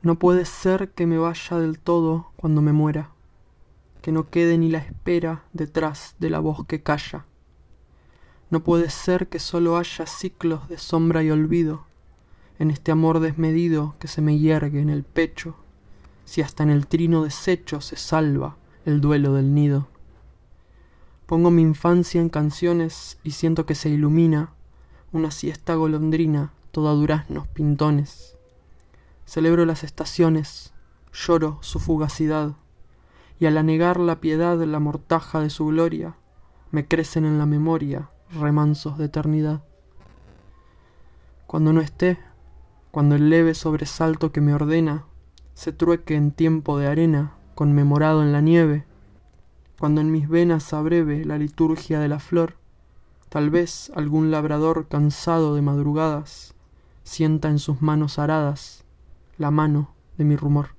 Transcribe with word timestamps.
No 0.00 0.18
puede 0.18 0.44
ser 0.44 0.90
que 0.90 1.06
me 1.06 1.18
vaya 1.18 1.58
del 1.58 1.80
todo 1.80 2.30
cuando 2.36 2.62
me 2.62 2.72
muera, 2.72 3.10
que 4.00 4.12
no 4.12 4.30
quede 4.30 4.56
ni 4.56 4.70
la 4.70 4.78
espera 4.78 5.44
detrás 5.52 6.14
de 6.20 6.30
la 6.30 6.38
voz 6.38 6.64
que 6.66 6.82
calla. 6.82 7.26
No 8.50 8.62
puede 8.62 8.90
ser 8.90 9.28
que 9.28 9.40
solo 9.40 9.76
haya 9.76 10.06
ciclos 10.06 10.68
de 10.68 10.78
sombra 10.78 11.22
y 11.22 11.30
olvido 11.30 11.84
en 12.60 12.70
este 12.70 12.92
amor 12.92 13.20
desmedido 13.20 13.96
que 13.98 14.08
se 14.08 14.22
me 14.22 14.38
hiergue 14.38 14.80
en 14.80 14.88
el 14.88 15.02
pecho, 15.02 15.56
si 16.24 16.42
hasta 16.42 16.62
en 16.62 16.70
el 16.70 16.86
trino 16.86 17.24
deshecho 17.24 17.80
se 17.80 17.96
salva 17.96 18.56
el 18.84 19.00
duelo 19.00 19.34
del 19.34 19.52
nido. 19.52 19.88
Pongo 21.26 21.50
mi 21.50 21.62
infancia 21.62 22.20
en 22.20 22.28
canciones 22.28 23.18
y 23.22 23.32
siento 23.32 23.66
que 23.66 23.74
se 23.74 23.90
ilumina 23.90 24.52
una 25.12 25.30
siesta 25.30 25.74
golondrina 25.74 26.52
toda 26.70 26.92
duraznos 26.92 27.48
pintones. 27.48 28.37
Celebro 29.28 29.66
las 29.66 29.84
estaciones, 29.84 30.72
lloro 31.12 31.58
su 31.60 31.80
fugacidad, 31.80 32.52
y 33.38 33.44
al 33.44 33.58
anegar 33.58 34.00
la 34.00 34.22
piedad 34.22 34.58
la 34.64 34.80
mortaja 34.80 35.40
de 35.40 35.50
su 35.50 35.66
gloria, 35.66 36.16
me 36.70 36.88
crecen 36.88 37.26
en 37.26 37.36
la 37.36 37.44
memoria 37.44 38.08
remansos 38.30 38.96
de 38.96 39.04
eternidad. 39.04 39.62
Cuando 41.46 41.74
no 41.74 41.82
esté, 41.82 42.18
cuando 42.90 43.16
el 43.16 43.28
leve 43.28 43.52
sobresalto 43.52 44.32
que 44.32 44.40
me 44.40 44.54
ordena 44.54 45.04
se 45.52 45.74
trueque 45.74 46.14
en 46.14 46.30
tiempo 46.30 46.78
de 46.78 46.86
arena, 46.86 47.34
conmemorado 47.54 48.22
en 48.22 48.32
la 48.32 48.40
nieve, 48.40 48.86
cuando 49.78 50.00
en 50.00 50.10
mis 50.10 50.26
venas 50.26 50.72
abreve 50.72 51.26
la 51.26 51.36
liturgia 51.36 52.00
de 52.00 52.08
la 52.08 52.18
flor, 52.18 52.56
tal 53.28 53.50
vez 53.50 53.92
algún 53.94 54.30
labrador 54.30 54.88
cansado 54.88 55.54
de 55.54 55.60
madrugadas 55.60 56.54
sienta 57.02 57.50
en 57.50 57.58
sus 57.58 57.82
manos 57.82 58.18
aradas 58.18 58.87
la 59.38 59.50
mano 59.50 59.94
de 60.16 60.24
mi 60.24 60.36
rumor. 60.36 60.77